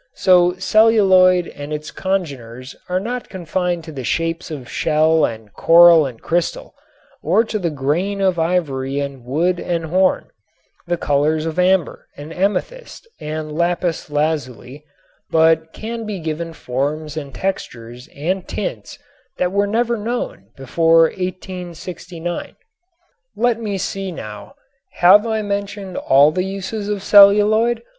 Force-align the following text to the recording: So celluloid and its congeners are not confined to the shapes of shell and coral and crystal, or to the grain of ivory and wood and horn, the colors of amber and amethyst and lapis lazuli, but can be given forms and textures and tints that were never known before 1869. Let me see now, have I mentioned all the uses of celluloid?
So 0.15 0.53
celluloid 0.53 1.45
and 1.49 1.71
its 1.71 1.91
congeners 1.91 2.75
are 2.89 2.99
not 2.99 3.29
confined 3.29 3.83
to 3.83 3.91
the 3.91 4.03
shapes 4.03 4.49
of 4.49 4.67
shell 4.67 5.25
and 5.25 5.53
coral 5.53 6.07
and 6.07 6.19
crystal, 6.19 6.73
or 7.21 7.43
to 7.43 7.59
the 7.59 7.69
grain 7.69 8.19
of 8.19 8.39
ivory 8.39 8.99
and 8.99 9.23
wood 9.23 9.59
and 9.59 9.85
horn, 9.85 10.31
the 10.87 10.97
colors 10.97 11.45
of 11.45 11.59
amber 11.59 12.07
and 12.17 12.33
amethyst 12.33 13.07
and 13.19 13.51
lapis 13.55 14.09
lazuli, 14.09 14.83
but 15.29 15.71
can 15.71 16.03
be 16.07 16.17
given 16.19 16.51
forms 16.53 17.15
and 17.15 17.35
textures 17.35 18.09
and 18.15 18.47
tints 18.47 18.97
that 19.37 19.51
were 19.51 19.67
never 19.67 19.97
known 19.97 20.47
before 20.57 21.01
1869. 21.01 22.55
Let 23.35 23.61
me 23.61 23.77
see 23.77 24.11
now, 24.11 24.55
have 24.93 25.27
I 25.27 25.43
mentioned 25.43 25.95
all 25.95 26.31
the 26.31 26.43
uses 26.43 26.89
of 26.89 27.03
celluloid? 27.03 27.83